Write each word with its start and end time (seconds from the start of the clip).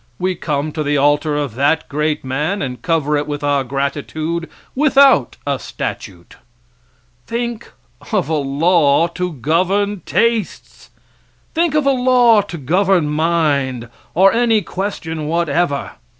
We 0.17 0.33
come 0.33 0.71
to 0.71 0.81
the 0.81 0.97
altar 0.97 1.37
of 1.37 1.53
that 1.53 1.87
great 1.87 2.23
man 2.25 2.63
and 2.63 2.81
cover 2.81 3.17
it 3.17 3.27
with 3.27 3.43
our 3.43 3.63
gratitude 3.63 4.49
without 4.73 5.37
a 5.45 5.59
statute. 5.59 6.37
Think 7.27 7.71
of 8.11 8.27
a 8.27 8.33
law 8.33 9.05
to 9.09 9.33
govern 9.33 10.01
tastes! 10.03 10.89
Think 11.53 11.75
of 11.75 11.85
a 11.85 11.91
law 11.91 12.41
to 12.41 12.57
govern 12.57 13.09
mind, 13.09 13.89
or 14.15 14.33
any 14.33 14.63
question 14.63 15.27
whatever! 15.27 15.91